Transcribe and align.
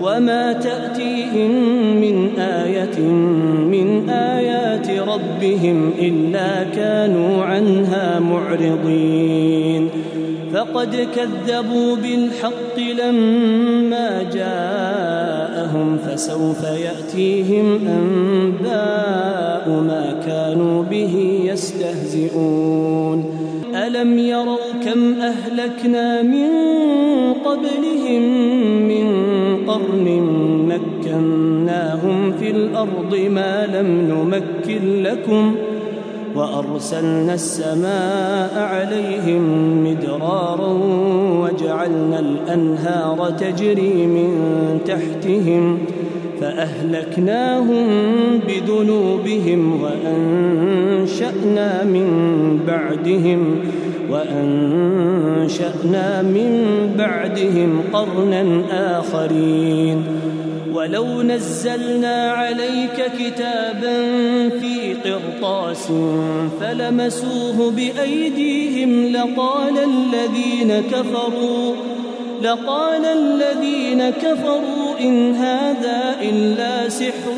وما 0.00 0.52
تاتيهم 0.52 1.50
من 2.00 2.30
إيه 2.38 3.00
من 3.70 4.10
ايات 4.10 4.90
ربهم 4.90 5.92
الا 5.98 6.64
كانوا 6.76 7.44
عنها 7.44 8.20
معرضين 8.20 9.88
فقد 10.54 11.08
كذبوا 11.16 11.96
بالحق 11.96 12.78
لما 12.78 14.22
جاءهم 14.34 15.98
فسوف 15.98 16.62
ياتيهم 16.62 17.88
انباء 17.88 19.68
ما 19.68 20.14
كانوا 20.26 20.82
به 20.82 21.40
يستهزئون 21.44 23.24
الم 23.74 24.18
يروا 24.18 24.56
كم 24.84 25.14
اهلكنا 25.20 26.22
من 26.22 26.48
قبلهم 27.44 28.22
من 28.88 29.29
قرن 29.70 30.06
مكناهم 30.68 32.32
في 32.32 32.50
الأرض 32.50 33.14
ما 33.30 33.66
لم 33.66 33.86
نمكن 33.86 35.02
لكم 35.02 35.54
وأرسلنا 36.34 37.34
السماء 37.34 38.58
عليهم 38.58 39.42
مدرارا 39.84 40.72
وجعلنا 41.42 42.18
الأنهار 42.18 43.30
تجري 43.30 44.06
من 44.06 44.30
تحتهم 44.86 45.78
فأهلكناهم 46.40 47.86
بذنوبهم 48.48 49.82
وأنشأنا 49.82 51.68
من 51.84 52.08
بعدهم 52.66 53.60
وأنشأنا 54.12 56.06
من 56.22 56.50
بعدهم 56.98 57.82
قرنا 57.92 58.42
آخرين. 58.98 60.04
ولو 60.74 61.22
نزلنا 61.22 62.30
عليك 62.32 63.12
كتابا 63.18 63.96
في 64.48 64.94
قرطاس 65.04 65.86
فلمسوه 66.60 67.70
بأيديهم 67.70 69.12
لقال 69.12 69.78
الذين 69.78 70.82
كفروا 70.90 71.74
لقال 72.42 73.04
الذين 73.04 74.10
كفروا 74.10 75.00
إن 75.00 75.34
هذا 75.34 76.16
إلا 76.22 76.88
سحر 76.88 77.36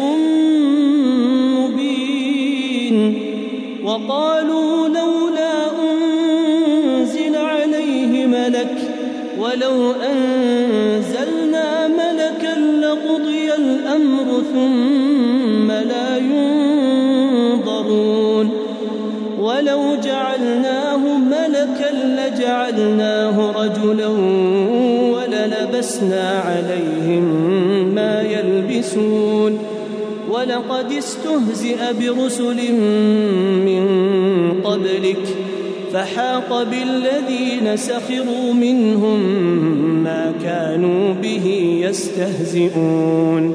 مبين. 1.58 3.18
وقالوا 3.84 4.88
لولا 4.88 5.21
ولو 9.52 9.92
أنزلنا 9.92 11.88
ملكا 11.88 12.54
لقضي 12.80 13.54
الأمر 13.54 14.42
ثم 14.52 15.70
لا 15.70 16.16
ينظرون. 17.36 18.50
ولو 19.38 19.96
جعلناه 20.04 21.18
ملكا 21.18 21.90
لجعلناه 21.92 23.52
رجلا 23.62 24.08
وللبسنا 25.14 26.42
عليهم 26.46 27.24
ما 27.94 28.22
يلبسون. 28.22 29.58
ولقد 30.30 30.92
استهزئ 30.92 31.78
برسل 32.00 32.72
من 33.66 33.84
قبلك 34.64 35.24
فحاق 35.92 36.62
بالذين 36.62 37.76
سخروا 37.76 38.52
منهم 38.52 39.20
ما 40.04 40.32
كانوا 40.42 41.14
به 41.14 41.78
يستهزئون. 41.88 43.54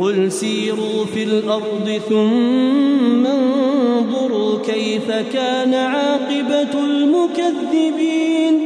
قل 0.00 0.32
سيروا 0.32 1.04
في 1.14 1.22
الأرض 1.22 2.00
ثم 2.08 3.26
انظروا 3.26 4.58
كيف 4.58 5.10
كان 5.32 5.74
عاقبة 5.74 6.84
المكذبين. 6.84 8.65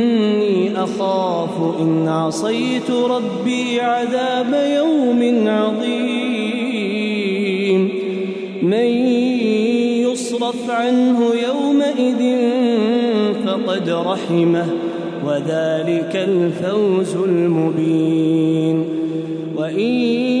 اخاف 0.95 1.79
إن 1.79 2.07
عصيت 2.07 2.91
ربي 2.91 3.81
عذاب 3.81 4.53
يوم 4.75 5.47
عظيم. 5.47 6.91
من 8.63 8.85
يصرف 10.11 10.69
عنه 10.69 11.19
يومئذ 11.47 12.37
فقد 13.45 13.89
رحمه 13.89 14.65
وذلك 15.25 16.15
الفوز 16.15 17.15
المبين. 17.15 18.85
وإن 19.57 20.40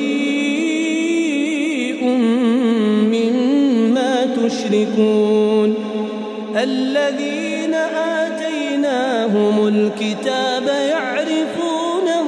تشركون 4.91 5.75
الذين 6.63 7.73
آتيناهم 8.23 9.67
الكتاب 9.67 10.67
يعرفونه 10.67 12.27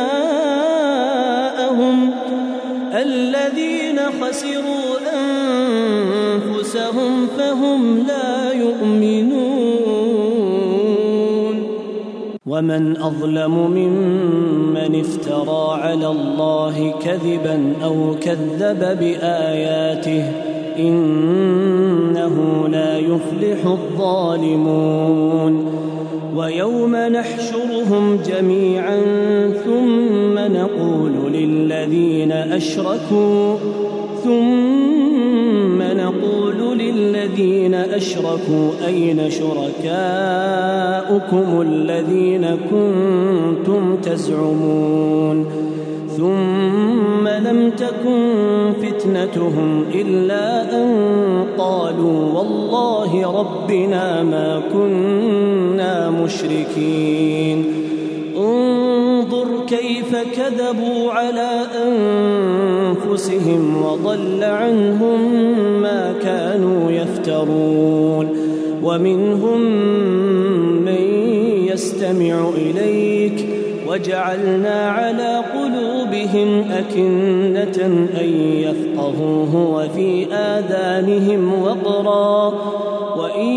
الذين 2.95 4.01
خسروا 4.21 4.97
أنفسهم 6.35 7.27
فهم 7.39 7.99
لا 7.99 8.53
يؤمنون 8.53 9.55
ومن 12.47 12.97
أظلم 12.97 13.71
ممن 13.71 14.63
افترى 14.85 15.83
على 15.83 16.07
الله 16.09 16.95
كذبا 17.05 17.73
أو 17.85 18.15
كذب 18.21 18.99
بآياته 19.01 20.25
إنه 20.79 22.35
لا 22.69 22.99
يفلح 22.99 23.67
الظالمون 23.67 25.65
ويوم 26.37 26.97
نحشرهم 26.97 28.19
جميعا 28.27 29.01
ثم 29.65 30.39
نقول 30.39 31.33
للذين 31.33 32.33
أشركوا 32.33 33.57
ثم 34.25 34.74
للذين 37.39 37.75
أشركوا 37.75 38.71
أين 38.87 39.31
شركاؤكم 39.31 39.91
الذين 41.61 42.57
كنتم 42.71 43.97
تزعمون 43.97 45.47
ثم 46.17 47.29
لم 47.29 47.71
تكن 47.71 48.73
فتنتهم 48.83 49.85
إلا 49.95 50.77
أن 50.83 51.47
قالوا 51.59 52.33
والله 52.33 53.41
ربنا 53.41 54.23
ما 54.23 54.63
كنا 54.73 56.11
مشركين 56.11 57.84
كيف 60.14 60.38
كذبوا 60.38 61.12
على 61.12 61.66
أنفسهم 63.06 63.82
وضل 63.82 64.44
عنهم 64.44 65.32
ما 65.82 66.14
كانوا 66.22 66.90
يفترون. 66.90 68.28
ومنهم 68.82 69.61
من 70.84 71.02
يستمع 71.72 72.49
إليك. 72.56 73.49
وجعلنا 73.88 74.90
على 74.90 75.43
قلوبهم 75.55 76.64
أكنة 76.70 77.87
أن 78.20 78.28
يفقهوه 78.56 79.56
وفي 79.75 80.26
آذانهم 80.32 81.62
وقرا. 81.62 82.55
وإن 83.16 83.49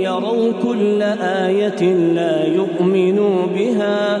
يروا 0.00 0.52
كل 0.62 1.02
آية 1.22 1.94
لا 1.94 2.46
يؤمنوا 2.46 3.46
بها. 3.54 4.20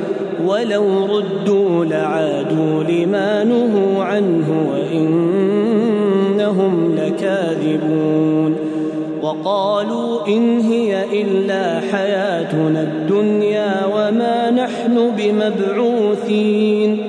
ولو 0.51 1.05
ردوا 1.05 1.85
لعادوا 1.85 2.83
لما 2.83 3.43
نهوا 3.43 4.03
عنه 4.03 4.69
وإنهم 4.73 6.95
لكاذبون. 6.95 8.55
وقالوا 9.21 10.27
إن 10.27 10.59
هي 10.59 11.21
إلا 11.21 11.79
حياتنا 11.91 12.81
الدنيا 12.81 13.85
وما 13.95 14.51
نحن 14.51 15.11
بمبعوثين. 15.17 17.03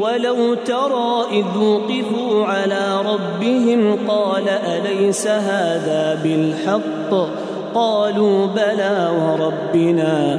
ولو 0.00 0.54
ترى 0.54 1.24
إذ 1.32 1.44
وقفوا 1.62 2.44
على 2.44 3.00
ربهم 3.06 3.96
قال 4.08 4.48
أليس 4.48 5.26
هذا 5.26 6.20
بالحق؟ 6.24 7.28
قالوا 7.74 8.46
بلى 8.46 9.08
وربنا 9.22 10.38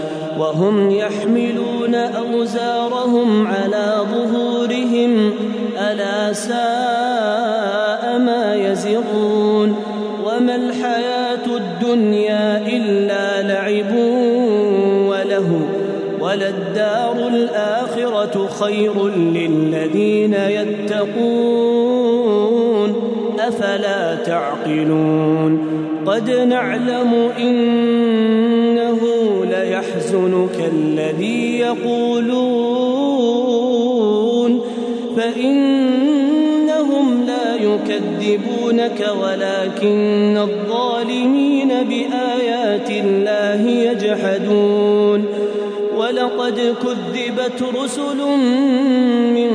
وهم 0.39 0.91
يحملون 0.91 1.95
أوزارهم 1.95 3.47
على 3.47 3.95
ظهورهم. 4.13 5.31
ألا 5.77 6.33
ساء 6.33 8.19
ما 8.19 8.55
يزرون. 8.55 9.75
وما 10.25 10.55
الحياة 10.55 11.45
الدنيا 11.57 12.67
إلا 12.67 13.41
لعب 13.41 13.95
وله 15.09 15.59
وللدار 16.19 17.27
الآخرة 17.27 18.47
خير 18.59 19.07
للذين 19.07 20.33
يتقون. 20.33 22.01
أفلا 23.39 24.15
تعقلون؟ 24.15 25.67
قد 26.05 26.29
نعلم 26.29 27.13
إنه 27.39 28.40
ليحزنك 29.81 30.71
الذي 30.73 31.59
يقولون 31.59 32.31
فإنهم 35.17 37.23
لا 37.27 37.55
يكذبونك 37.55 39.11
ولكن 39.23 40.37
الظالمين 40.37 41.67
بآيات 41.67 42.89
الله 42.89 43.69
يجحدون 43.69 45.25
ولقد 45.97 46.75
كذبت 46.83 47.63
رسل 47.83 48.17
من 49.33 49.51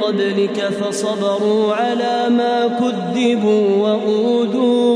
قبلك 0.00 0.60
فصبروا 0.60 1.74
على 1.74 2.26
ما 2.28 2.78
كذبوا 2.80 3.76
وأوذوا 3.76 4.95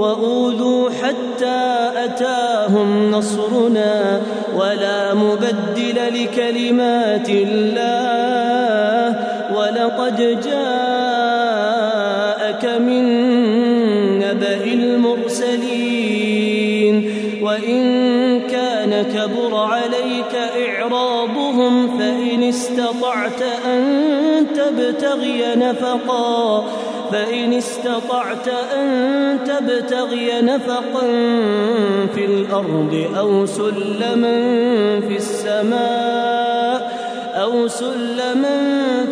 وأوذوا 0.00 0.90
حتى 0.90 1.90
أتاهم 2.04 3.10
نصرنا 3.10 4.20
ولا 4.56 5.14
مبدل 5.14 5.98
لكلمات 6.22 7.28
الله. 7.28 9.16
ولقد 9.56 10.16
جاءك 10.44 11.20
من 12.64 13.04
نبأ 14.18 14.64
المرسلين. 14.64 16.10
وإن 17.42 17.82
كان 18.40 19.02
كبر 19.02 19.56
عليك 19.56 20.34
إعراضهم 20.68 21.98
فإن 21.98 22.42
استطعت 22.42 23.42
أن 23.66 23.82
تبتغي 24.56 25.42
نفقا. 25.56 26.64
فإن 27.12 27.52
استطعت 27.52 28.48
أن 28.78 29.38
تبتغي 29.44 30.42
نفقا 30.42 31.06
في 32.14 32.24
الأرض 32.24 33.06
أو 33.18 33.46
سلما 33.46 34.40
في 35.00 35.16
السماء 35.16 37.00
أو 37.34 37.68
سلما 37.68 38.58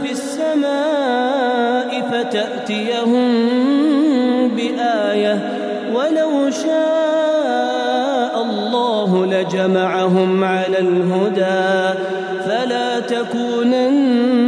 في 0.03 0.13
السماء 0.13 2.01
فتأتيهم 2.13 3.29
بآية 4.49 5.59
ولو 5.95 6.51
شاء 6.51 8.43
الله 8.43 9.27
لجمعهم 9.27 10.45
على 10.45 10.79
الهدى 10.79 11.99
فلا 12.47 13.01
تكونن 13.01 14.48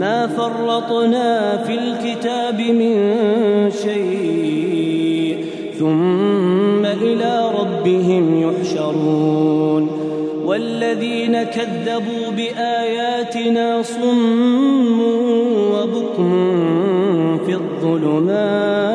ما 0.00 0.26
فرطنا 0.26 1.56
في 1.56 1.74
الكتاب 1.74 2.60
من 2.60 3.10
شيء 3.70 5.44
ثم 5.78 6.86
إلى 6.86 7.50
ربهم 7.60 8.42
يحشرون 8.42 9.90
والذين 10.44 11.42
كذبوا 11.42 12.30
بآياتنا 12.36 13.82
صم 13.82 15.00
وبكم 15.72 16.58
في 17.46 17.54
الظلمات 17.54 18.90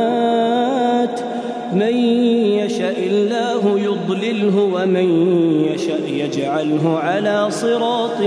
من 1.74 1.96
يشاء 2.66 3.00
الله 3.08 3.80
يضلله 3.80 4.70
ومن 4.74 5.10
يشاء 5.74 6.02
يجعله 6.08 7.00
على 7.00 7.48
صراط 7.52 8.22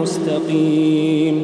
مستقيم 0.00 1.43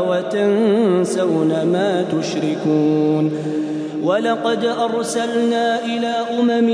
وتنسون 0.00 1.48
ما 1.48 2.04
تشركون 2.12 3.32
ولقد 4.02 4.64
أرسلنا 4.64 5.84
إلى 5.84 6.14
أمم 6.40 6.66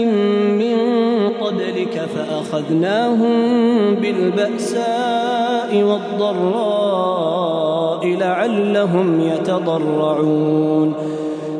من 0.58 0.76
قبلك 1.28 2.08
فأخذناهم 2.16 3.34
بالبأساء 3.94 5.82
والضراء 5.82 7.26
لعلهم 8.06 9.20
يتضرعون 9.20 10.94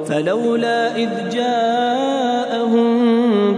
فلولا 0.06 0.96
إذ 0.96 1.28
جاءهم 1.32 2.05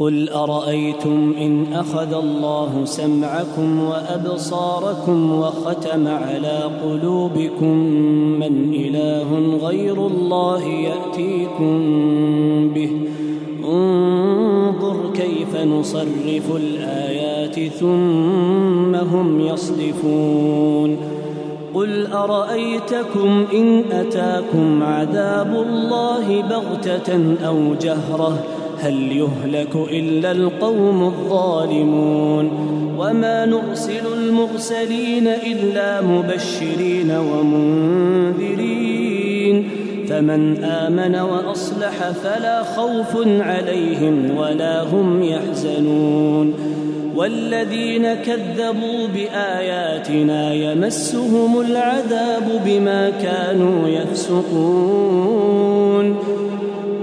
قل 0.00 0.28
أرأيتم 0.28 1.34
إن 1.38 1.72
أخذ 1.72 2.12
الله 2.14 2.84
سمعكم 2.84 3.80
وأبصاركم 3.80 5.32
وختم 5.32 6.08
على 6.08 6.70
قلوبكم 6.84 7.76
من 8.40 8.74
إله 8.74 9.58
غير 9.66 10.06
الله 10.06 10.64
يأتيكم 10.64 11.78
به؟ 12.74 12.90
انظر 13.64 14.96
كيف 15.14 15.56
نصرف 15.56 16.56
الآيات 16.56 17.72
ثم 17.72 18.94
هم 18.94 19.40
يصدفون. 19.40 20.96
قل 21.74 22.06
أرأيتكم 22.06 23.44
إن 23.52 23.82
أتاكم 23.92 24.82
عذاب 24.82 25.66
الله 25.68 26.42
بغتة 26.42 27.36
أو 27.46 27.74
جهرة؟ 27.74 28.59
هل 28.82 29.12
يهلك 29.12 29.76
إلا 29.76 30.32
القوم 30.32 31.02
الظالمون 31.02 32.50
وما 32.98 33.46
نرسل 33.46 34.12
المرسلين 34.18 35.28
إلا 35.28 36.00
مبشرين 36.00 37.10
ومنذرين 37.10 38.60
فمن 40.08 40.64
آمن 40.64 41.16
وأصلح 41.16 42.10
فلا 42.10 42.62
خوف 42.62 43.26
عليهم 43.26 44.36
ولا 44.36 44.82
هم 44.82 45.22
يحزنون 45.22 46.54
والذين 47.16 48.14
كذبوا 48.14 49.06
بآياتنا 49.14 50.54
يمسهم 50.54 51.60
العذاب 51.60 52.60
بما 52.66 53.10
كانوا 53.10 53.88
يفسقون 53.88 55.40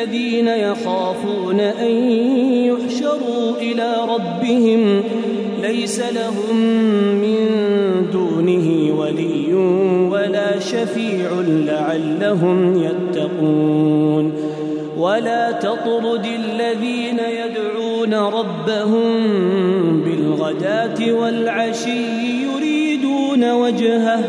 الذين 0.00 0.48
يخافون 0.48 1.60
أن 1.60 1.90
يحشروا 2.64 3.56
إلى 3.60 3.94
ربهم 4.08 5.02
ليس 5.62 6.00
لهم 6.00 6.56
من 7.20 7.36
دونه 8.12 8.96
ولي 8.98 9.54
ولا 10.10 10.58
شفيع 10.58 11.28
لعلهم 11.46 12.82
يتقون. 12.82 14.32
ولا 14.98 15.52
تطرد 15.52 16.26
الذين 16.26 17.18
يدعون 17.18 18.14
ربهم 18.14 19.12
بالغداة 20.04 21.12
والعشي 21.12 22.42
يريدون 22.42 23.52
وجهه. 23.52 24.24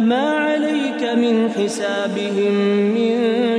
ما 0.00 0.30
عليك 0.30 1.02
من 1.18 1.50
حسابهم 1.50 2.52
من 2.94 3.47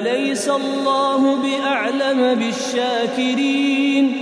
أليس 0.00 0.48
الله 0.48 1.36
بأعلم 1.36 2.34
بالشاكرين؟ 2.34 4.12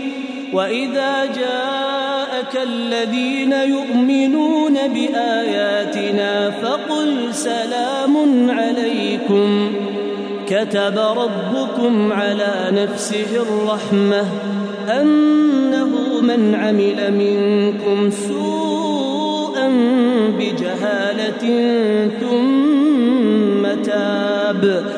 وإذا 0.52 1.24
جاءك 1.24 2.62
الذين 2.62 3.52
يؤمنون 3.52 4.74
بآياتنا 4.74 6.50
فقل 6.50 7.34
سلام 7.34 8.16
عليكم. 8.50 9.72
كتب 10.46 10.98
ربكم 10.98 12.12
على 12.12 12.70
نفسه 12.72 13.26
الرحمة 13.36 14.24
أنه 15.00 16.20
من 16.22 16.54
عمل 16.54 17.12
منكم 17.12 18.10
سوءا 18.10 19.68
بجهالة 20.38 21.44
ثم 22.20 23.82
تاب. 23.82 24.97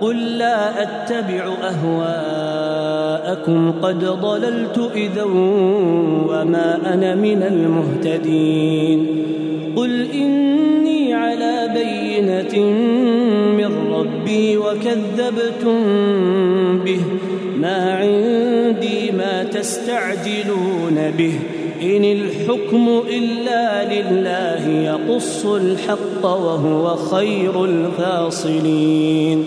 قل 0.00 0.38
لا 0.38 0.82
أتبع 0.82 1.54
أهواءكم 1.62 3.72
قد 3.82 4.04
ضللت 4.04 4.90
إذا 4.94 5.22
وما 6.28 6.94
أنا 6.94 7.14
من 7.14 7.42
المهتدين 7.42 9.06
قل 9.76 10.10
إني 10.10 11.14
على 11.14 11.70
بينة 11.74 12.66
من 13.56 13.92
ربي 13.92 14.56
وكذبتم 14.56 15.78
به 16.84 17.00
ما 17.60 17.94
عندي 17.94 19.12
ما 19.12 19.44
تستعجلون 19.44 21.10
به 21.18 21.32
إن 21.82 22.04
الحكم 22.04 23.02
إلا 23.08 23.94
لله 23.94 24.68
يقص 24.68 25.46
الحق 25.46 26.24
وهو 26.24 26.96
خير 26.96 27.64
الفاصلين 27.64 29.46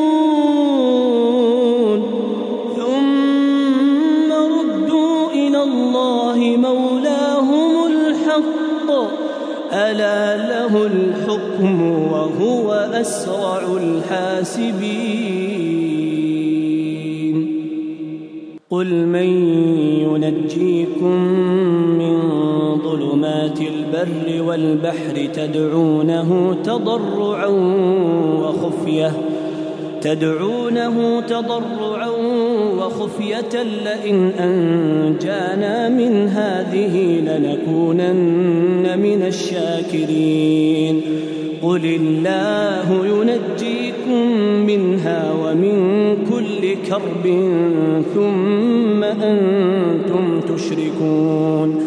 ثم 2.75 4.29
ردوا 4.33 5.31
إلى 5.31 5.63
الله 5.63 6.37
مولاهم 6.57 7.85
الحق. 7.85 8.89
ألا 9.73 10.37
له 10.37 10.85
الحكم 10.85 11.77
وهو 12.11 12.73
أسرع 12.73 13.61
الحاسبين. 13.83 15.27
قل 18.69 18.89
من 19.05 19.29
ظلمات 24.07 24.27
البر 24.27 24.43
والبحر 24.43 25.27
تدعونه 25.33 26.57
تضرعا 26.63 27.47
وخفية 28.41 29.11
تدعونه 30.01 31.21
تضرعا 31.21 32.09
وخفية 32.79 33.63
لئن 33.63 34.31
أنجانا 34.39 35.89
من 35.89 36.27
هذه 36.27 37.19
لنكونن 37.19 38.99
من 38.99 39.23
الشاكرين. 39.27 41.01
قل 41.61 41.85
الله 41.85 43.05
ينجيكم 43.05 44.31
منها 44.65 45.33
ومن 45.33 46.17
كل 46.29 46.75
كرب 46.89 47.25
ثم 48.15 49.03
أنتم 49.03 50.41
تشركون. 50.55 51.86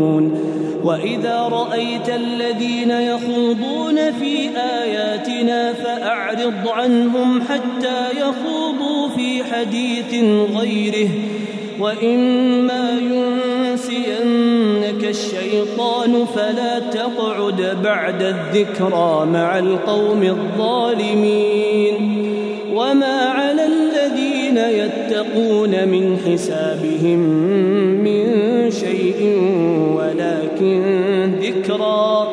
واذا 0.83 1.37
رايت 1.41 2.09
الذين 2.09 2.91
يخوضون 2.91 4.11
في 4.11 4.49
اياتنا 4.57 5.73
فاعرض 5.73 6.67
عنهم 6.67 7.41
حتى 7.41 8.09
يخوضوا 8.19 9.09
في 9.15 9.43
حديث 9.43 10.13
غيره 10.55 11.09
واما 11.79 12.91
ينسينك 12.99 14.11
الشيطان 15.03 16.25
فلا 16.35 16.79
تقعد 16.79 17.77
بعد 17.83 18.21
الذكرى 18.21 19.25
مع 19.25 19.59
القوم 19.59 20.23
الظالمين 20.23 22.11
وما 22.73 23.21
على 23.21 23.65
الذين 23.65 24.57
يتقون 24.57 25.87
من 25.87 26.17
حسابهم 26.25 27.19
من 28.03 28.71
شيء 28.71 29.37
ولكن 30.61 31.31
ذكرى 31.41 32.27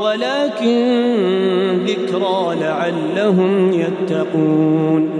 ولكن 0.00 1.78
ذكرى 1.86 2.56
لعلهم 2.60 3.72
يتقون. 3.72 5.10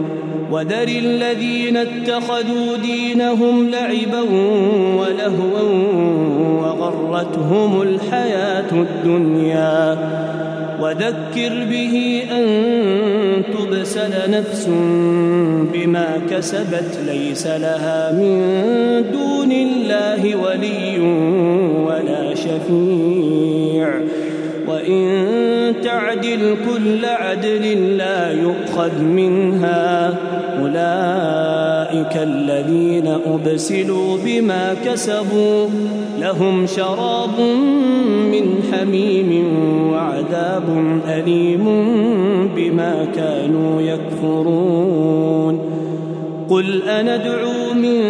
وذر 0.51 0.89
الذين 0.89 1.77
اتخذوا 1.77 2.77
دينهم 2.83 3.71
لعبا 3.71 4.21
ولهوا 5.01 5.63
وغرتهم 6.63 7.83
الحياة 7.83 8.73
الدنيا. 8.73 9.99
وذكر 10.81 11.65
به 11.71 12.23
أن 12.33 12.47
تبسل 13.53 14.31
نفس 14.31 14.69
بما 15.73 16.21
كسبت 16.31 16.99
ليس 17.07 17.47
لها 17.47 18.13
من 18.13 18.41
دون 19.13 19.53
الله 19.53 20.37
ولي 20.37 20.99
ولا 21.87 22.06
شفيع. 22.37 23.89
وإن 24.69 25.75
تعدل 25.83 26.57
كل 26.67 27.05
عدل 27.05 27.97
لا 27.97 28.33
يؤخذ 28.33 29.03
منها. 29.03 30.15
أولئك 30.63 32.17
الذين 32.17 33.07
أبسلوا 33.07 34.17
بما 34.25 34.75
كسبوا 34.85 35.67
لهم 36.21 36.67
شراب 36.67 37.41
من 38.33 38.63
حميم 38.73 39.47
وعذاب 39.93 40.99
أليم 41.09 41.65
بما 42.57 43.07
كانوا 43.17 43.83
يكفرون. 43.83 45.61
قل 46.51 46.83
أندعو 46.83 47.75
من 47.75 48.01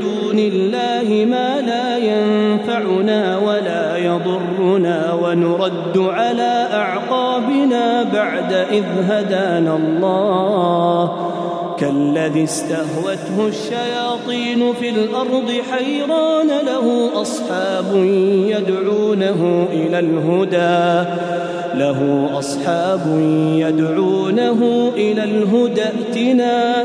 دون 0.00 0.38
الله 0.38 1.26
ما 1.30 1.60
لا 1.60 1.93
ينفعنا 2.64 3.38
ولا 3.38 3.96
يضرنا 3.96 5.12
ونرد 5.12 5.98
على 5.98 6.68
أعقابنا 6.72 8.02
بعد 8.02 8.52
إذ 8.52 8.84
هدانا 9.08 9.76
الله. 9.76 11.30
كالذي 11.78 12.44
استهوته 12.44 13.48
الشياطين 13.48 14.74
في 14.80 14.88
الأرض 14.88 15.52
حيران 15.72 16.46
له 16.46 17.10
أصحاب 17.22 17.94
يدعونه 18.48 19.68
إلى 19.72 19.98
الهدى. 19.98 21.10
له 21.74 22.30
أصحاب 22.38 23.18
يدعونه 23.54 24.92
إلى 24.96 25.24
الهدى. 25.24 25.82
ائتنا 25.82 26.84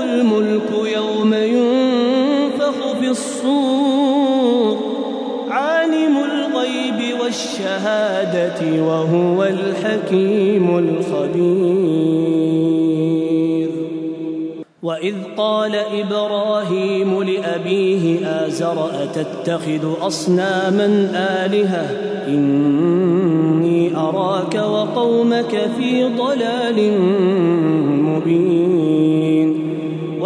الملك 0.00 0.70
يوم 0.94 1.34
ينفخ 1.34 2.92
في 3.00 3.08
الصور. 3.08 4.76
عالم 5.50 6.16
الغيب 6.16 7.20
والشهادة 7.20 8.82
وهو 8.82 9.44
الحكيم 9.44 10.78
الخبير. 10.78 12.02
وإذ 14.82 15.14
قال 15.36 15.74
إبراهيم 15.74 17.22
لأبيه 17.22 18.26
آزر 18.26 18.90
أتتخذ 19.02 20.06
أصناما 20.06 21.10
آلهة؟ 21.44 21.86
إني 22.28 23.96
أراك 23.96 24.54
وقومك 24.54 25.70
في 25.78 26.04
ضلال 26.04 27.00
مبين. 28.02 28.81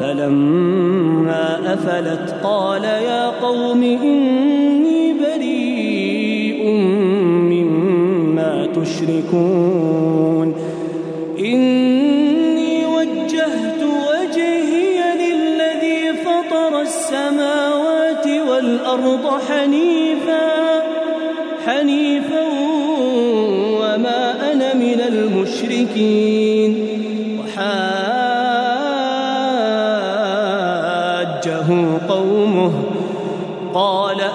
فلما 0.00 1.74
أفلت 1.74 2.34
قال 2.42 2.84
يا 2.84 3.26
قوم 3.28 3.82
إني 3.82 5.12
بريء 5.12 6.70
مما 7.52 8.66
تشركون. 8.66 10.54
إني 11.38 12.86
وجهت 12.86 13.82
وجهي 13.82 14.98
للذي 15.22 16.12
فطر 16.24 16.80
السماوات 16.80 18.26
والأرض 18.26 19.40
حنيفا 19.48 19.99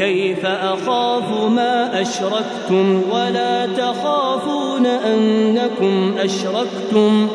وكيف 0.00 0.46
أخاف 0.46 1.50
ما 1.50 2.02
أشركتم 2.02 3.02
ولا 3.12 3.66
تخافون 3.66 4.86
أنكم 4.86 6.14
أشركتم 6.18 7.28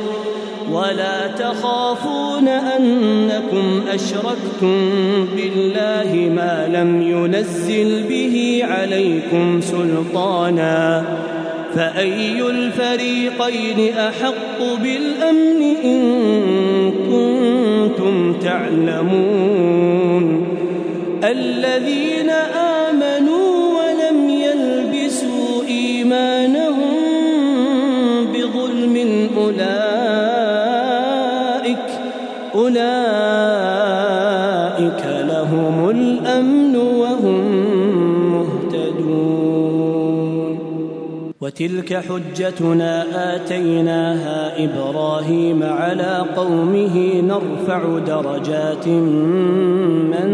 ولا 0.71 1.27
تخافون 1.27 2.47
أنكم 2.47 3.81
أشركتم 3.93 4.91
بالله 5.35 6.31
ما 6.35 6.67
لم 6.73 7.01
ينزل 7.01 8.03
به 8.03 8.61
عليكم 8.63 9.61
سلطانا 9.61 11.03
فأي 11.75 12.41
الفريقين 12.41 13.97
أحق 13.97 14.59
بالأمن 14.81 15.61
إن 15.83 16.91
كنتم 16.91 18.33
تعلمون 18.33 19.85
الذين 21.31 22.29
آمنوا 22.29 23.44
وتلك 41.55 41.93
حجتنا 41.93 43.05
آتيناها 43.35 44.63
إبراهيم 44.63 45.63
على 45.63 46.25
قومه 46.35 47.21
نرفع 47.21 47.99
درجات 47.99 48.87
من 50.11 50.29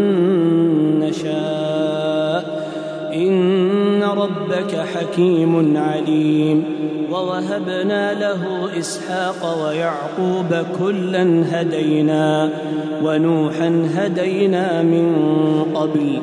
نشاء. 1.00 2.68
إن 3.14 4.02
ربك 4.02 4.76
حكيم 4.94 5.76
عليم. 5.76 6.64
ووهبنا 7.12 8.14
له 8.14 8.68
إسحاق 8.78 9.66
ويعقوب 9.66 10.66
كلا 10.78 11.44
هدينا. 11.50 12.50
ونوحا 13.04 13.88
هدينا 13.94 14.82
من 14.82 15.16
قبل. 15.74 16.22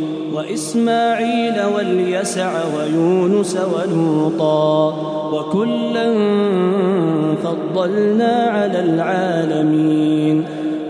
وإسماعيل 0.33 1.61
واليسع 1.75 2.51
ويونس 2.75 3.57
ولوطا 3.73 4.93
وكلا 5.33 6.13
فضلنا 7.43 8.33
على 8.33 8.79
العالمين 8.79 10.45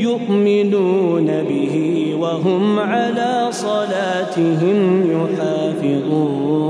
يؤمنون 0.00 1.26
به 1.26 1.74
وهم 2.20 2.78
على 2.78 3.48
صلاتهم 3.50 4.78
يحافظون. 5.10 6.68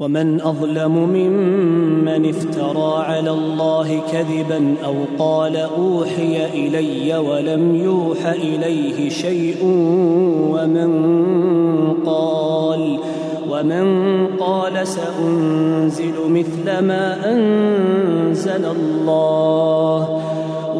ومن 0.00 0.40
أظلم 0.40 0.94
ممن 0.98 2.28
افترى 2.28 3.04
على 3.04 3.30
الله 3.30 4.00
كذبا 4.12 4.74
أو 4.84 4.94
قال 5.18 5.56
أوحي 5.56 6.46
إلي 6.46 7.18
ولم 7.18 7.74
يوح 7.74 8.26
إليه 8.26 9.08
شيء 9.08 9.64
ومن 10.52 10.90
قال 12.06 12.98
ومن 13.50 13.86
قال 14.36 14.86
سأنزل 14.86 16.14
مثل 16.28 16.78
ما 16.78 17.32
أنزل 17.32 18.64
الله. 18.64 20.22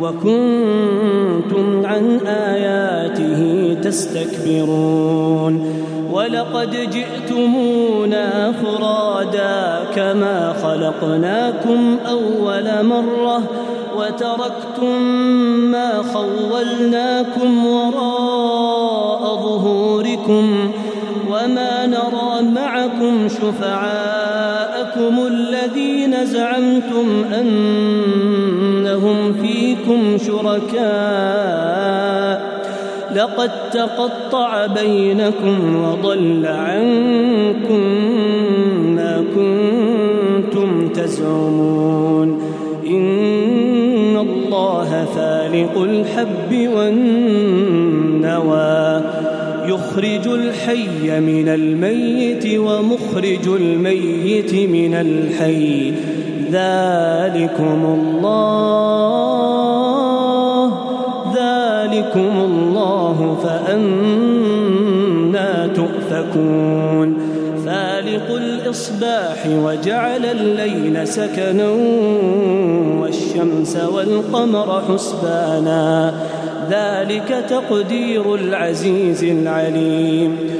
وكنتم 0.00 1.86
عن 1.86 2.20
آياته 2.26 3.74
تستكبرون 3.82 5.80
ولقد 6.12 6.70
جئتمونا 6.70 8.52
فرادا 8.52 9.84
كما 9.94 10.54
خلقناكم 10.62 11.96
أول 12.10 12.86
مرة 12.86 13.42
وتركتم 13.96 15.02
ما 15.70 16.02
خولناكم 16.14 17.66
وراء 17.66 19.20
ظهوركم 19.20 20.70
وما 21.30 21.86
نرى 21.86 22.42
معكم 22.54 23.28
شفعاءكم 23.28 25.26
الذين 25.26 26.26
زعمتم 26.26 27.24
أنهم 28.90 29.32
فيكم 29.32 30.18
شركاء. 30.26 30.80
لقد 33.16 33.50
تقطع 33.70 34.66
بينكم 34.66 35.84
وضل 35.84 36.46
عنكم 36.46 37.80
ما 38.94 39.24
كنتم 39.34 40.88
تزعمون. 40.88 42.42
إن 42.86 44.16
الله 44.16 45.04
فالق 45.16 45.78
الحب 45.82 46.68
والنوى. 46.76 47.40
يخرج 49.66 50.28
الحي 50.28 51.20
من 51.20 51.48
الميت 51.48 52.58
ومخرج 52.58 53.48
الميت 53.48 54.54
من 54.54 54.94
الحي. 54.94 55.92
ذلكم 56.52 57.80
الله 57.98 58.40
ذلكم 61.34 62.32
الله 62.44 63.38
فأنا 63.44 64.70
تؤفكون. 65.66 67.08
فالق 67.66 68.28
الإصباح 68.30 69.46
وجعل 69.46 70.24
الليل 70.24 71.08
سكنا 71.08 71.68
والشمس 73.00 73.76
والقمر 73.76 74.82
حسبانا 74.88 76.14
ذلك 76.70 77.44
تقدير 77.48 78.34
العزيز 78.34 79.24
العليم. 79.24 80.59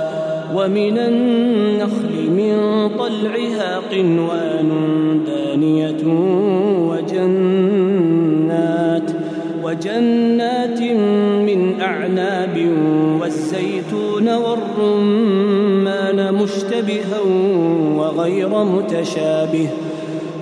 ومن 0.55 0.97
النخل 0.97 2.31
من 2.31 2.89
طلعها 2.97 3.81
قنوان 3.91 4.69
دانية 5.25 6.03
وجنات 6.89 8.21
وجنات 9.63 10.81
من 11.47 11.81
أعناب 11.81 12.69
والزيتون 13.21 14.29
والرمان 14.35 16.33
مشتبها 16.33 17.21
وغير 17.97 18.63
متشابه. 18.63 19.69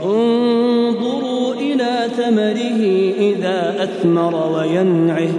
انظروا 0.03 1.53
إلى 1.53 2.07
ثمره 2.17 2.81
إذا 3.19 3.75
أثمر 3.83 4.33
وينعه 4.57 5.33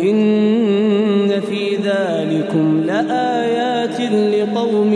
إن 0.00 1.40
في 1.40 1.76
ذلكم 1.76 2.82
لآيات 2.86 3.73
لقوم 3.90 4.94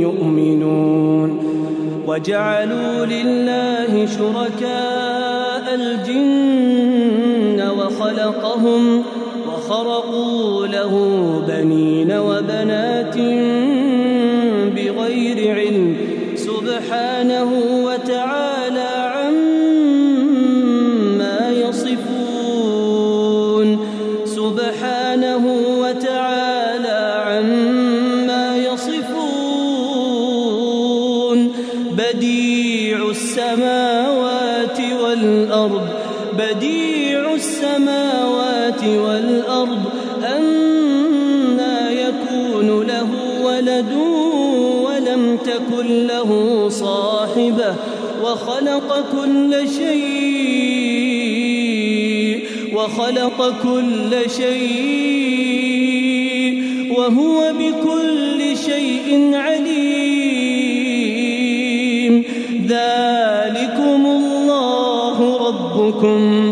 يؤمنون 0.00 1.50
وجعلوا 2.06 3.06
لله 3.06 4.06
شركاء 4.06 5.74
الجن 5.74 7.60
وخلقهم 7.78 9.02
وخرقوا 9.48 10.66
له 10.66 10.92
بنين 11.48 12.12
وبنات 12.12 13.16
وخلق 52.90 53.62
كل 53.62 54.30
شيء 54.30 55.70
وهو 56.90 57.52
بكل 57.58 58.56
شيء 58.56 59.34
عليم. 59.34 60.20
ذلكم 62.66 64.06
الله 64.06 65.18
ربكم. 65.48 66.49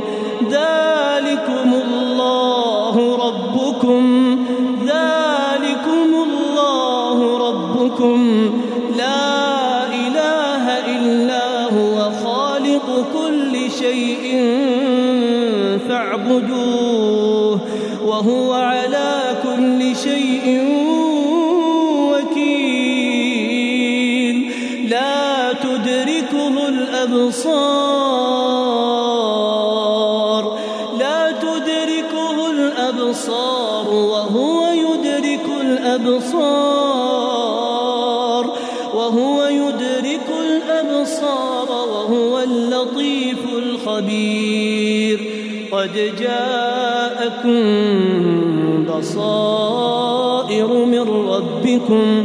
ربكم 51.89 52.25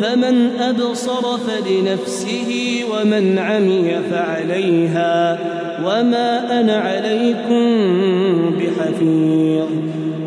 فمن 0.00 0.50
أبصر 0.60 1.38
فلنفسه 1.38 2.80
ومن 2.92 3.38
عمي 3.38 3.96
فعليها 4.10 5.38
وما 5.84 6.60
أنا 6.60 6.76
عليكم 6.76 7.64
بحفيظ. 8.58 9.66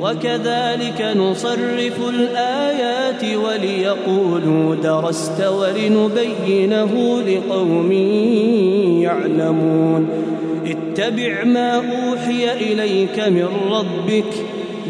وكذلك 0.02 1.14
نصرف 1.18 2.10
الآيات 2.10 3.24
وليقولوا 3.24 4.76
درست 4.76 5.42
ولنبينه 5.42 7.22
لقوم 7.22 7.92
يعلمون. 9.02 10.08
اتبع 10.66 11.44
ما 11.44 11.76
أوحي 11.76 12.54
إليك 12.54 13.20
من 13.28 13.48
ربك 13.72 14.34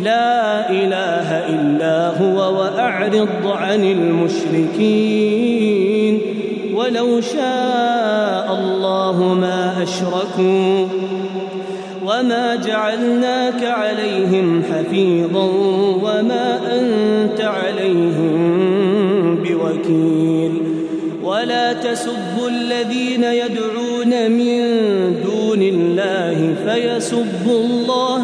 لا 0.07 0.69
إله 0.69 1.27
إلا 1.55 1.97
هو 2.21 2.37
وأعرض 2.59 3.43
عن 3.45 3.81
المشركين. 3.97 5.47
ولو 6.75 7.21
شاء 7.21 8.47
الله 8.59 9.17
ما 9.43 9.83
أشركوا 9.83 10.87
وما 12.05 12.55
جعلناك 12.55 13.61
عليهم 13.63 14.63
حفيظا 14.69 15.47
وما 16.03 16.47
أنت 16.79 17.41
عليهم 17.41 18.37
بوكيل. 19.43 20.53
ولا 21.23 21.73
تسبوا 21.73 22.49
الذين 22.49 23.23
يدعون 23.23 24.31
من 24.31 24.59
دون 25.23 25.61
الله 25.61 26.55
فيسبوا 26.65 27.59
الله 27.65 28.23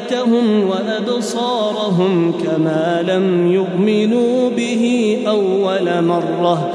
أفئدتهم 0.00 0.68
وأبصارهم 0.68 2.32
كما 2.32 3.04
لم 3.08 3.52
يؤمنوا 3.52 4.50
به 4.50 5.16
أول 5.28 6.04
مرة 6.04 6.70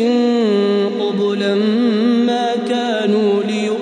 قبلا 1.01 1.55
ما 2.27 2.55
كانوا 2.69 3.43
ليؤمنوا. 3.43 3.82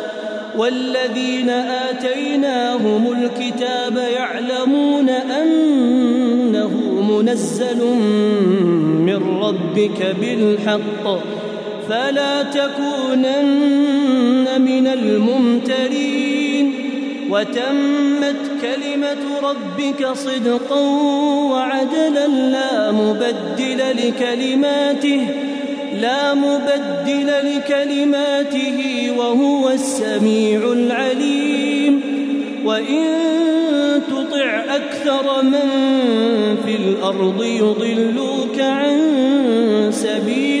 والذين 0.57 1.49
آتيناهم 1.49 3.11
الكتاب 3.11 3.97
يعلمون 3.97 5.09
أنه 5.09 6.71
منزل 7.01 7.85
من 9.05 9.39
ربك 9.43 10.15
بالحق 10.21 11.19
فلا 11.89 12.43
تكونن 12.43 13.81
من 14.61 14.87
الممترين 14.87 16.73
وتمت 17.29 18.51
كلمة 18.61 19.17
ربك 19.43 20.07
صدقا 20.13 20.79
وعدلا 21.51 22.27
لا 22.27 22.91
مبدل 22.91 23.81
لكلماته 23.93 25.27
لا 26.01 26.33
مبدل 26.33 27.29
لكلماته 27.43 28.79
وهو 29.17 29.69
السميع 29.69 30.71
العليم. 30.71 32.01
وإن 32.65 33.05
تطع 34.09 34.63
أكثر 34.75 35.41
من 35.43 35.67
في 36.65 36.75
الأرض 36.75 37.43
يضلوك 37.43 38.59
عن 38.59 38.97
سبيل 39.91 40.60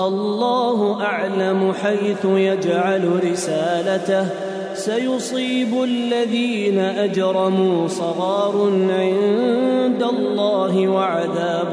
الله 0.00 1.02
أعلم 1.02 1.72
حيث 1.82 2.24
يجعل 2.24 3.30
رسالته. 3.32 4.26
سيصيب 4.74 5.82
الذين 5.82 6.78
أجرموا 6.78 7.88
صغار 7.88 8.70
عند 8.90 10.02
الله 10.02 10.88
وعذاب 10.88 11.72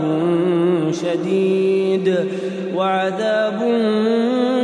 شديد. 0.91 2.15
وعذاب 2.75 3.59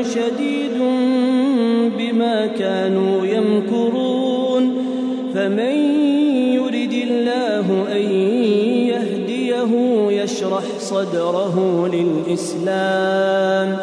شديد 0.03 0.77
بما 1.97 2.45
كانوا 2.45 3.25
يمكرون. 3.25 4.87
فمن 5.35 5.76
صدره 10.89 11.87
للإسلام 11.93 13.77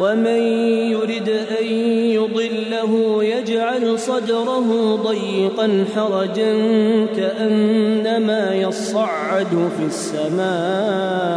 ومن 0.00 0.42
يرد 0.92 1.28
أن 1.60 1.66
يضله 2.16 3.24
يجعل 3.24 3.98
صدره 3.98 4.96
ضيقا 4.96 5.84
حرجا 5.96 6.52
كأنما 7.16 8.54
يصعد 8.54 9.70
في 9.78 9.84
السماء 9.86 11.32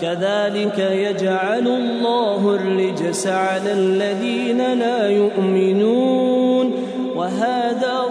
كذلك 0.00 0.78
يجعل 0.78 1.66
الله 1.68 2.54
الرجس 2.54 3.26
على 3.26 3.72
الذين 3.72 4.78
لا 4.78 5.08
يؤمنون 5.08 6.72
وهذا 7.16 8.04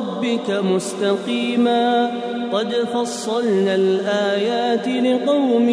ربك 0.00 0.50
مستقيما. 0.50 2.10
قد 2.52 2.72
فصلنا 2.94 3.74
الآيات 3.74 4.88
لقوم 4.88 5.68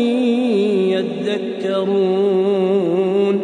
يذكرون. 1.66 3.42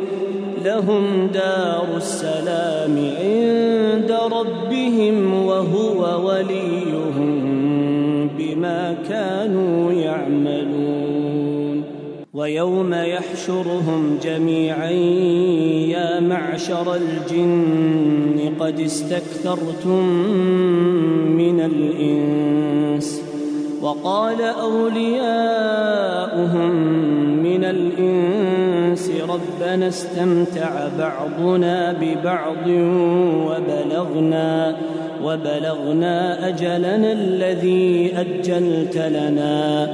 لهم 0.65 1.27
دار 1.33 1.87
السلام 1.97 3.11
عند 3.21 4.17
ربهم 4.31 5.45
وهو 5.45 6.27
وليهم 6.27 6.82
ويوم 12.43 12.93
يحشرهم 12.93 14.19
جميعا 14.23 14.89
يا 15.95 16.19
معشر 16.19 16.95
الجن 16.95 18.53
قد 18.59 18.79
استكثرتم 18.79 20.05
من 21.37 21.59
الإنس. 21.59 23.21
وقال 23.81 24.41
أولياؤهم 24.41 25.23
من 27.43 27.63
الإنس 27.63 29.11
ربنا 29.29 29.87
استمتع 29.87 30.87
بعضنا 30.99 31.93
ببعض 32.01 32.67
وبلغنا 33.47 34.75
وبلغنا 35.23 36.47
أجلنا 36.47 37.11
الذي 37.11 38.13
أجلت 38.17 38.97
لنا. 38.97 39.93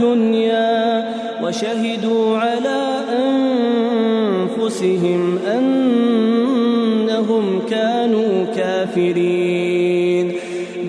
الدنيا 0.00 1.04
وشهدوا 1.44 2.38
على 2.38 3.00
أنفسهم 4.56 5.38
أنهم 5.56 7.44
كانوا 7.70 8.44
كافرين. 8.56 10.32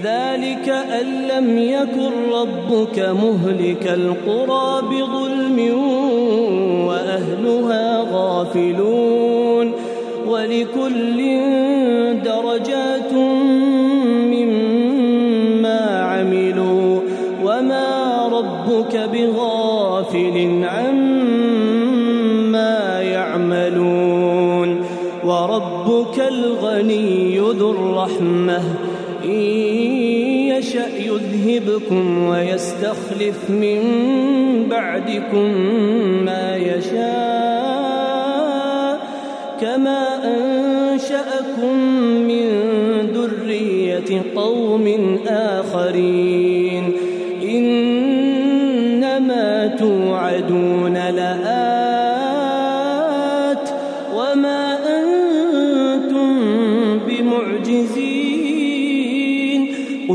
ذلك 0.03 0.69
أن 0.69 1.27
لم 1.27 1.57
يكن 1.57 2.11
ربك 2.33 2.99
مهلك 2.99 3.87
القرى 3.87 4.81
بظلم 4.81 5.59
وأهلها 6.87 8.05
غافلون. 8.11 9.71
ولكل 10.27 11.17
درجات 12.25 13.00
ربك 18.61 19.09
بغافل 19.13 20.63
عما 20.63 21.81
يعملون 23.01 24.85
وربك 25.25 26.19
الغني 26.19 27.39
ذو 27.39 27.71
الرحمة 27.71 28.61
إن 29.25 29.29
يشأ 30.51 30.87
يذهبكم 30.97 32.27
ويستخلف 32.27 33.49
من 33.49 33.79
بعدكم 34.69 35.51
ما 36.25 36.55
يشاء 36.55 37.51
كما 39.61 40.03
أنشأكم 40.23 41.77
من 42.27 42.47
ذرية 43.13 44.21
قوم 44.35 45.17
آخرين 45.27 46.50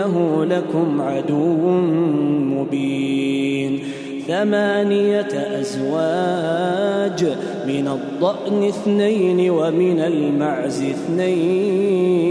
إنه 0.00 0.44
لكم 0.44 1.00
عدو 1.00 1.68
مبين. 2.56 3.78
ثمانية 4.26 5.60
أزواج 5.60 7.24
من 7.66 7.88
الضأن 7.88 8.68
اثنين 8.68 9.50
ومن 9.50 10.00
المعز 10.00 10.82
اثنين. 10.82 12.30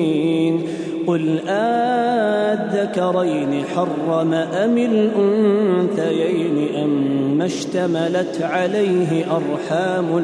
قل 1.08 1.40
آذكرين 1.48 3.64
حرم 3.76 4.34
أم 4.34 4.78
الأنثيين 4.78 6.76
أم 6.84 7.42
اشتملت 7.42 8.42
عليه 8.42 9.26
أرحام 9.32 10.18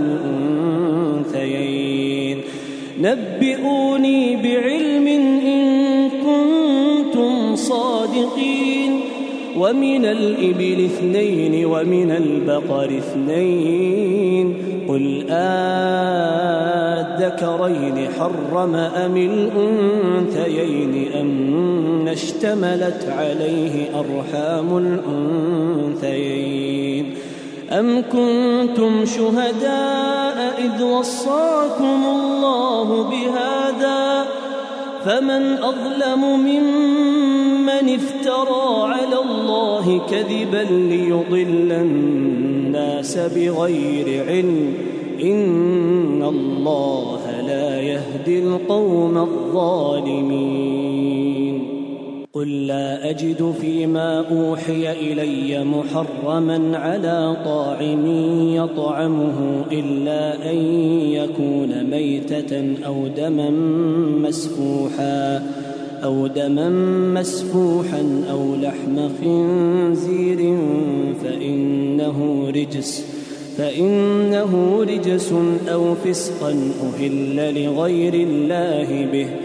الأنثيين. 1.23 2.37
نبئوني 3.01 4.35
بعلم 4.35 5.07
إن 5.07 5.74
كنتم 7.15 7.55
صادقين 7.55 9.01
ومن 9.57 10.05
الإبل 10.05 10.85
اثنين 10.85 11.65
ومن 11.65 12.11
البقر 12.11 12.97
اثنين 12.97 14.57
قل 14.89 15.25
آذكرين 15.29 15.69
حرم 18.19 18.75
أم 18.75 19.17
الأنثيين 19.17 21.11
أم 21.11 22.07
اشتملت 22.07 23.07
عليه 23.09 23.99
أرحام 23.99 24.77
الأنثيين 25.97 27.15
أم 27.71 28.01
كنتم 28.01 29.05
شهداء 29.05 30.53
إذ 30.57 30.83
وصاكم 30.83 32.03
الله 32.05 33.09
بهذا 33.09 34.14
فمن 35.05 35.57
أظلم 35.63 36.39
ممن 36.39 37.95
افترى 37.95 38.93
على 38.93 39.19
الله 39.19 40.01
كذبا 40.09 40.67
ليضل 40.71 41.71
الناس 41.71 43.17
بغير 43.17 44.25
علم 44.27 44.73
إن 45.21 46.23
الله 46.23 47.41
لا 47.47 47.81
يهدي 47.81 48.39
القوم 48.39 49.17
الظالمين 49.17 50.84
قل 52.35 52.67
لا 52.67 53.09
أجد 53.09 53.53
فيما 53.61 54.19
أوحي 54.31 54.91
إلي 54.91 55.63
محرما 55.63 56.77
على 56.77 57.37
طاعم 57.45 58.05
يطعمه 58.55 59.65
إلا 59.71 60.51
أن 60.51 60.57
يكون 61.11 61.83
ميتة 61.83 62.75
أو 62.85 63.07
دما 63.07 63.49
مسفوحا 64.27 65.43
أو 66.03 66.27
دما 66.27 66.69
مسفوحا 67.19 68.23
أو 68.31 68.55
لحم 68.55 69.09
خنزير 69.21 70.57
فإنه 71.23 72.47
رجس 72.55 73.05
فإنه 73.57 74.83
رجس 74.83 75.33
أو 75.67 75.95
فسقا 75.95 76.55
أهل 76.83 77.63
لغير 77.63 78.13
الله 78.13 79.07
به 79.11 79.44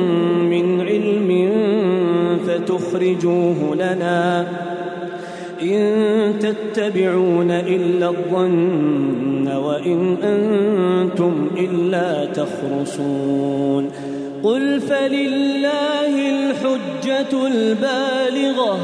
فتخرجوه 2.91 3.75
لنا. 3.75 4.47
إن 5.61 6.33
تتبعون 6.39 7.51
إلا 7.51 8.09
الظن 8.09 9.47
وإن 9.47 10.17
أنتم 10.23 11.49
إلا 11.57 12.25
تخرصون. 12.25 13.91
قل 14.43 14.81
فلله 14.81 16.29
الحجة 16.29 17.47
البالغة 17.47 18.79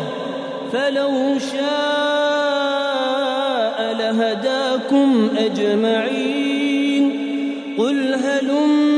فلو 0.74 1.40
شاء 1.40 1.68
لهداكم 4.00 5.30
أجمعين. 5.38 7.12
قل 7.78 8.14
هلم 8.14 8.98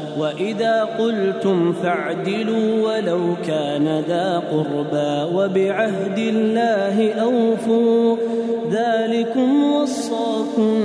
وإذا 0.19 0.83
قلتم 0.99 1.73
فاعدلوا 1.73 2.87
ولو 2.87 3.19
كان 3.47 4.03
ذا 4.07 4.43
قربى 4.51 5.35
وبعهد 5.35 6.17
الله 6.17 7.13
أوفوا 7.13 8.17
ذلكم 8.71 9.63
وصاكم 9.63 10.81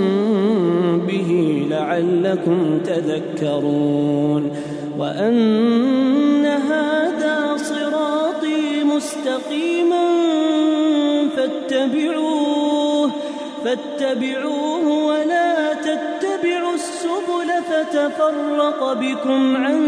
به 1.06 1.62
لعلكم 1.70 2.78
تذكرون 2.84 4.50
وأن 4.98 6.46
هذا 6.46 7.56
صراطي 7.56 8.84
مستقيما 8.84 10.06
فاتبعوه 11.36 13.10
فاتبعوه 13.64 14.95
فتفرق 17.76 18.92
بكم 18.92 19.56
عن 19.56 19.80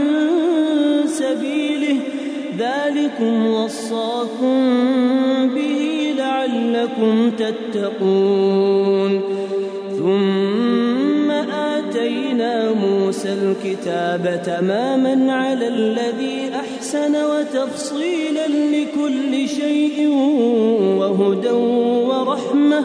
سبيله 1.07 1.97
ذلكم 2.59 3.47
وصاكم 3.47 4.59
به 5.55 6.15
لعلكم 6.19 7.31
تتقون. 7.31 9.21
ثم 9.99 11.31
آتينا 11.31 12.73
موسى 12.73 13.33
الكتاب 13.33 14.43
تماما 14.47 15.33
على 15.33 15.69
الذي 15.69 16.51
أحسن 16.55 17.25
وتفصيلا 17.25 18.47
لكل 18.49 19.49
شيء 19.49 20.09
وهدى 20.99 21.51
ورحمة 22.11 22.85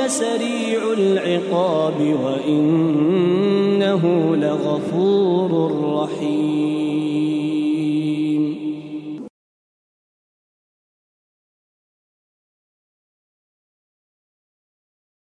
ربك 0.00 0.10
سريع 0.10 0.92
العقاب 0.92 2.16
وإنه 2.24 4.02
لغفور 4.36 5.50
رحيم. 5.94 7.09